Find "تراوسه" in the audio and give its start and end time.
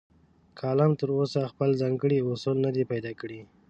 0.99-1.51